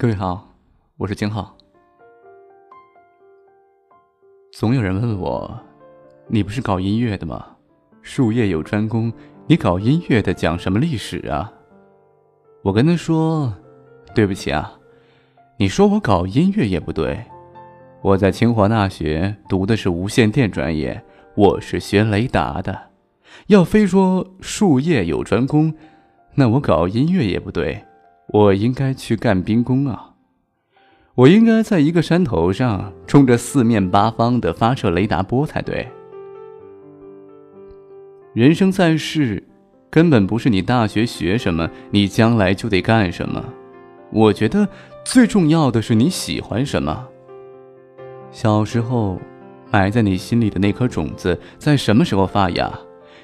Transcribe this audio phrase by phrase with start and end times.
[0.00, 0.54] 各位好，
[0.96, 1.56] 我是金浩。
[4.52, 5.58] 总有人问我，
[6.28, 7.44] 你不是搞音乐的吗？
[8.00, 9.12] 术业有专攻，
[9.48, 11.52] 你搞音乐的讲什么历史啊？
[12.62, 13.52] 我跟他说，
[14.14, 14.72] 对不起啊，
[15.56, 17.20] 你说我搞音乐也不对。
[18.00, 21.04] 我在清华大学读的是无线电专业，
[21.34, 22.90] 我是学雷达的。
[23.48, 25.74] 要非说术业有专攻，
[26.36, 27.84] 那我搞音乐也不对。
[28.30, 30.14] 我应该去干兵工啊！
[31.14, 35.88] 我应该在一个山头上，冲着四面八方的发射雷达波才对。
[38.34, 39.42] 人生在世，
[39.88, 43.42] 根本不是你大学学什么，你将来就得干什么。
[44.12, 44.68] 我觉得
[45.04, 47.08] 最重要的是你喜欢什么。
[48.30, 49.18] 小时候
[49.72, 52.70] 埋在你心里的那颗种子，在什么时候发芽？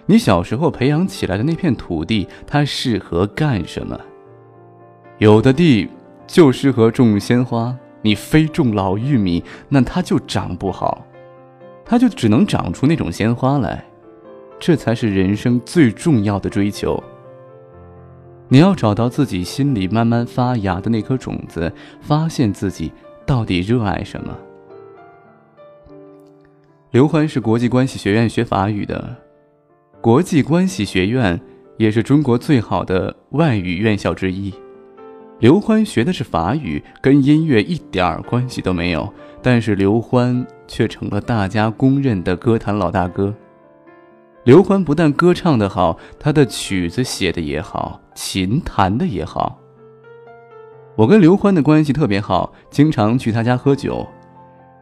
[0.07, 4.01] 你小时候培养起来的那片土地，它适合干什么？
[5.19, 5.89] 有的地
[6.27, 11.07] 就适合种鲜花，你非种老玉米，那它就长不好，
[11.85, 13.85] 它就只能长出那种鲜花来。
[14.59, 17.03] 这才是人生最重要的追求。
[18.49, 22.93] 你要找到自己心里慢慢发芽的那颗种子，发现自己
[23.27, 24.37] 到底热爱什么。
[26.91, 29.17] 刘欢是国际关系学院学法语的，
[30.01, 31.41] 国际关系学院
[31.77, 34.55] 也是中国最好的外语院校之一。
[35.45, 39.13] 刘欢学的是法语，跟音乐一点儿关系都没有。
[39.43, 43.35] 但是刘欢却成了大家公认的歌坛老大哥。
[44.45, 49.61] 刘欢不但歌唱得好，他的曲子写的也好，琴弹的也好。
[50.97, 54.09] 我跟刘欢的关系特别好，经常去他家喝酒。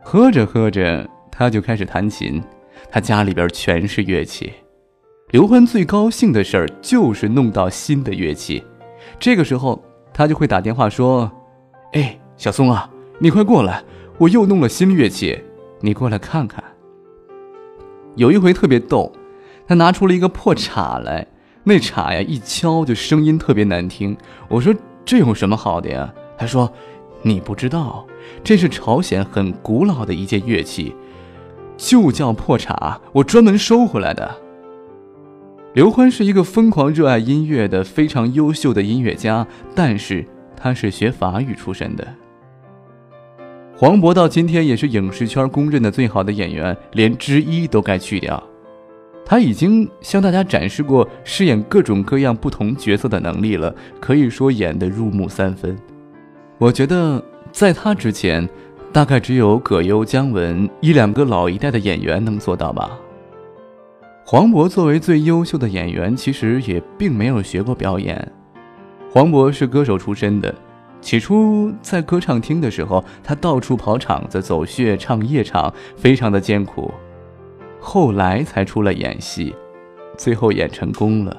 [0.00, 2.40] 喝着喝着，他就开始弹琴，
[2.88, 4.52] 他家里边全是乐器。
[5.30, 8.62] 刘欢最高兴的事儿就是弄到新的乐器，
[9.18, 9.82] 这个时候。
[10.14, 11.30] 他就会打电话说
[11.92, 12.88] ：“哎，小松啊，
[13.18, 13.82] 你快过来，
[14.18, 15.42] 我又弄了新乐器，
[15.80, 16.62] 你过来看看。”
[18.16, 19.10] 有一回特别逗，
[19.66, 21.26] 他拿出了一个破叉来，
[21.64, 24.16] 那叉呀一敲就声音特别难听。
[24.48, 26.70] 我说：“这有什么好的呀？”他说
[27.22, 28.06] ：“你不知道，
[28.44, 30.94] 这是朝鲜很古老的一件乐器，
[31.78, 34.30] 就叫破叉，我专门收回来的。”
[35.74, 40.22] 刘欢是一个疯狂热爱音乐的非常优秀的音乐家，但是
[40.54, 42.06] 他是学法语出身的。
[43.74, 48.42] 黄渤到今天也是影视圈公认的最好的演员，连之一都该去掉。
[49.24, 55.74] 他已经向大家展示过饰演各种各样不同角色的能力了，可以说演得入木三分。
[56.58, 58.46] 我觉得在他之前，
[58.92, 62.90] 大概只有葛优、姜文一两个老一代的演员能做到吧。
[64.24, 68.32] 黄渤作为最优秀的演员，其实也并没有学过表演。
[69.10, 70.54] 黄渤是歌手出身的，
[71.00, 76.90] 起初在歌唱厅的时候，他到处跑场子、走穴、唱夜场，非常的艰苦。
[77.78, 79.54] 后来才出来演戏，
[80.16, 81.36] 最后演成功了。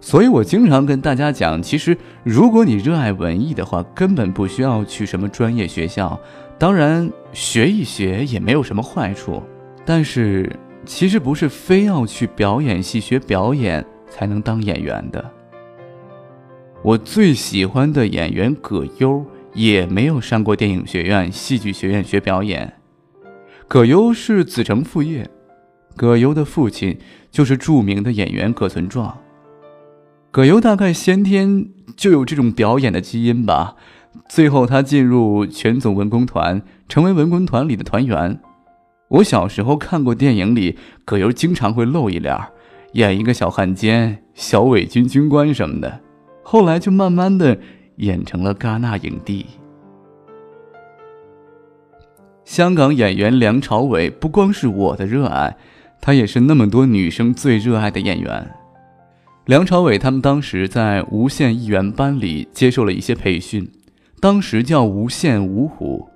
[0.00, 6.20] 所以我经常跟大家讲，其实如果你热爱文艺的话，根本不需要去什么专业学校，
[6.58, 9.40] 当然学一学也没有什么坏处，
[9.86, 10.50] 但是。
[10.84, 15.32] 其实不是非要去表演系学表演才能当演员的。
[16.82, 22.74] 我最喜欢的演员葛优也没有上过电影学院、戏剧学院学表演。
[23.66, 25.28] 葛优是子承父业，
[25.96, 26.98] 葛优的父亲
[27.30, 29.18] 就是著名的演员葛存壮。
[30.30, 33.76] 葛优大概先天就有这种表演的基因吧。
[34.28, 38.40] 最后他进入全总文工团，成为文工团里的团员。
[39.08, 42.36] 我小时候看过电影里，葛优经常会露一脸，
[42.92, 46.00] 演一个小汉奸、小伪军军官什么的。
[46.42, 47.58] 后来就慢慢的
[47.96, 49.46] 演成了戛纳影帝。
[52.44, 55.56] 香港演员梁朝伟不光是我的热爱，
[56.00, 58.50] 他也是那么多女生最热爱的演员。
[59.46, 63.70] 梁朝伟他们当时在无线艺员班里接受了一些培训，
[64.20, 66.08] 当时叫无线五虎。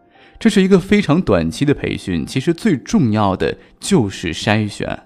[0.43, 4.99] 这是一个非常短期的培训，其实最重要的就是筛选。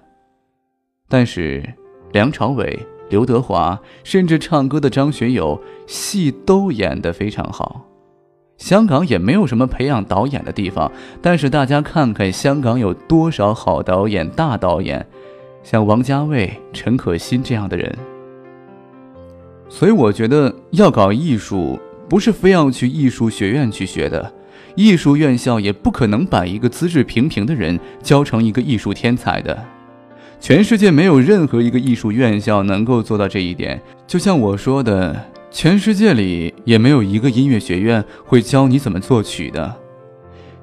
[1.07, 1.63] 但是
[2.11, 2.79] 梁朝伟、
[3.11, 7.85] 刘德华，甚至唱歌的张学友，戏都演得非常好。
[8.57, 10.91] 香港也没有什么培养导演的地方，
[11.21, 15.05] 但是大家看看香港有多少好导演、大导演，
[15.61, 17.95] 像王家卫、陈可辛这样的人。
[19.69, 21.77] 所以我觉得要搞艺术，
[22.09, 24.33] 不是非要去艺术学院去学的。
[24.77, 29.65] 艺术院校也不可能把一个资质平平的人教成一个艺术天才的，
[30.39, 33.81] 全世界没有任何一个艺术院校能够做到这一点。
[34.05, 39.75] 就像我说的，全世界里也没有一个音乐学院会教你怎么作曲的。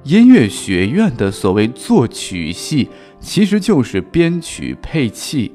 [0.05, 2.89] 音乐学院的所谓作曲系，
[3.19, 5.51] 其实就是编曲配器，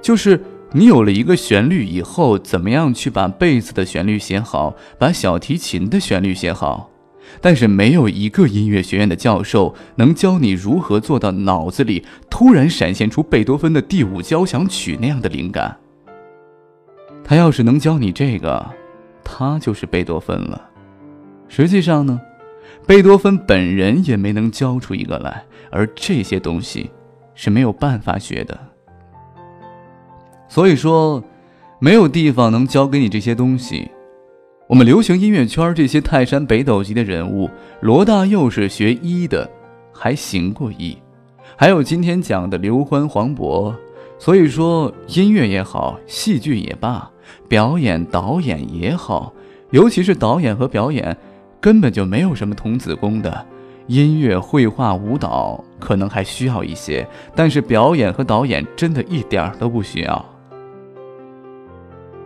[0.00, 0.42] 就是
[0.72, 6.88] 你有了一个旋律以后，怎么样去把贝斯的旋律写好，把小提琴的旋律写好。
[7.40, 15.76] 但是没有一个音乐学院的教授能教你如何做到脑子里突然闪现出贝多芬的第五交响曲那样的灵感。
[17.24, 18.66] 他要是能教你这个，
[19.22, 20.68] 他就是贝多芬了。
[21.48, 22.20] 实际上呢，
[22.86, 26.90] 贝多芬本人也没能教出一个来，而这些东西
[27.34, 28.58] 是没有办法学的。
[30.48, 31.22] 所以说，
[31.78, 33.88] 没有地方能教给你这些东西。
[34.70, 37.50] 我们流行音乐圈这些泰山北斗级的人物，
[37.80, 39.50] 罗大佑是学医的，
[39.92, 40.96] 还行过医；
[41.56, 43.74] 还有今天讲的刘欢、黄渤。
[44.16, 47.10] 所以说，音乐也好，戏剧也罢，
[47.48, 49.32] 表演导演也好，
[49.72, 51.16] 尤其是导演和表演，
[51.60, 53.44] 根本就没有什么童子功的。
[53.88, 60.24] 音乐、绘画、舞蹈可能还需要一些，但是表演和导演真的一点儿都不需要。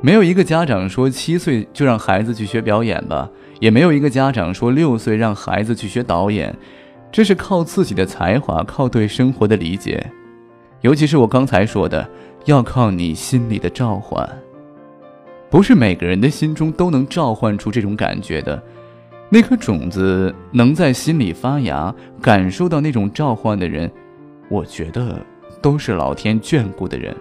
[0.05, 3.27] 没有一个家长说七岁就让孩子去学表演吧，
[3.59, 6.55] 也没有一个家长说六岁让孩子去学导演，
[7.11, 10.07] 这是靠自己的才华，靠对生活的理解，
[10.83, 12.07] 尤其是我刚才说的，
[12.45, 14.29] 要靠你心里的召唤。
[15.49, 18.63] 不是每个人的心中都能召唤出这种感觉的，
[19.31, 23.91] 那颗种子能在心里发芽，感受到那种召唤的人，
[24.51, 25.19] 我觉得
[25.63, 27.17] 都是老天眷顾的人。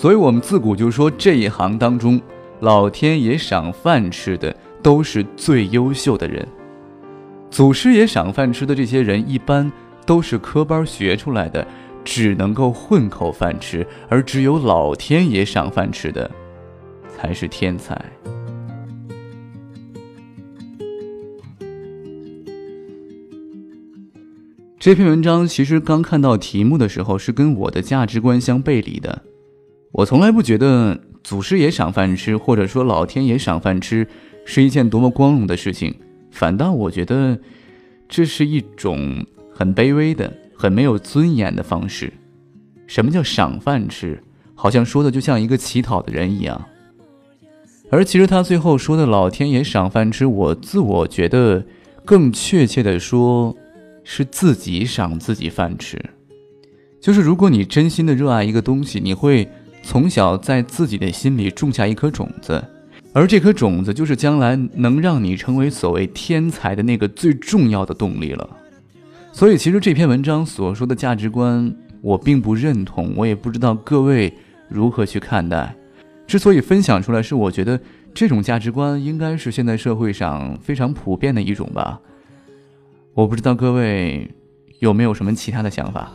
[0.00, 2.20] 所以，我们自古就说这一行当中，
[2.60, 6.46] 老天爷赏饭吃的都是最优秀的人。
[7.50, 9.72] 祖师爷赏饭吃的这些人，一般
[10.06, 11.66] 都是科班学出来的，
[12.04, 16.30] 只能够混口饭吃；而只有老天爷赏饭吃的，
[17.16, 18.00] 才是天才。
[24.78, 29.22] 这篇文章其实刚看到题目的时候，是跟我的价值观相背离的。
[29.98, 34.06] 我从来不觉得祖师爷赏饭吃，或者说老天爷赏饭吃，
[34.44, 35.92] 是一件多么光荣的事情。
[36.30, 37.36] 反倒我觉得，
[38.08, 42.12] 这是一种很卑微的、很没有尊严的方式。
[42.86, 44.22] 什么叫赏饭吃？
[44.54, 46.64] 好像说的就像一个乞讨的人一样。
[47.90, 51.64] 而其实他最后说的“老天爷赏饭吃”，我自我觉得
[52.04, 53.52] 更确切的说，
[54.04, 56.00] 是自己赏自己饭吃。
[57.00, 59.48] 就是如果你真心的热爱一个东西，你会。
[59.88, 62.62] 从小在自己的心里种下一颗种子，
[63.14, 68.46] 而这颗种子就是将来能让你成为所谓天才的那个最重要的动力了。
[69.32, 74.30] 所以，其实这篇文章所说的价值观，我并不认同，我也不知道各位
[74.68, 75.74] 如何去看待。
[76.26, 77.80] 之所以分享出来，是我觉得
[78.12, 81.98] 这种价值观应该是现在社会上非常普遍的一种吧。
[83.14, 84.30] 我不知道各位
[84.80, 86.12] 有没有什么其他的想法。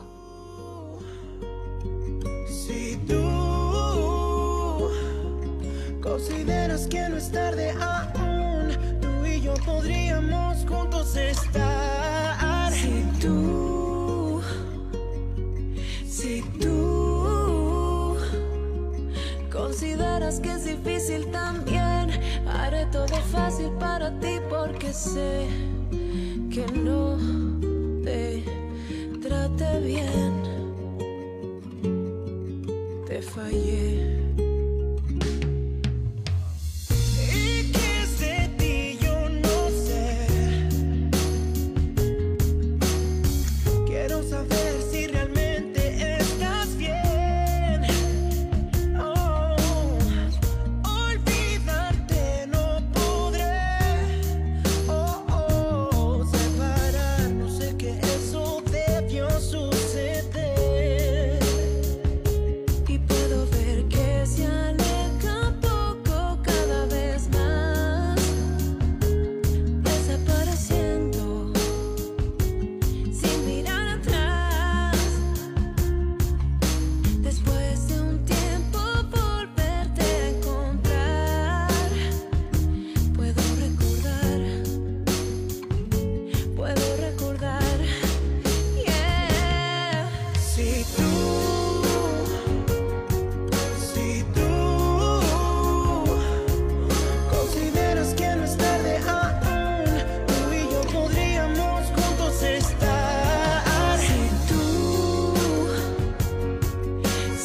[6.13, 8.69] Consideras que no es tarde aún,
[9.01, 12.71] tú y yo podríamos juntos estar.
[12.71, 14.39] Si tú,
[16.07, 18.15] si tú
[19.51, 22.11] consideras que es difícil también,
[22.47, 25.47] haré todo fácil para ti porque sé
[26.51, 27.17] que no
[28.03, 28.43] te
[29.19, 30.43] trate bien.
[33.07, 34.12] Te fallé.
[44.23, 44.82] possa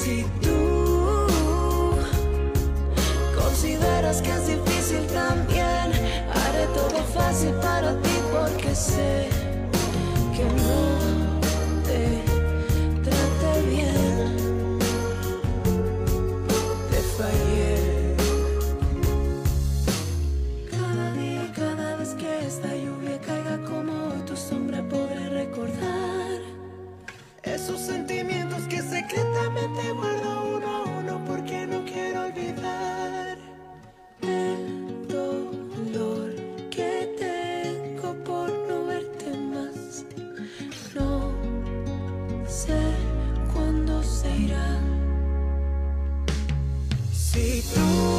[0.09, 1.29] Si tú
[3.39, 5.93] consideras que es difícil también,
[6.33, 9.38] haré todo fácil para ti porque sé.
[47.13, 48.18] Si tú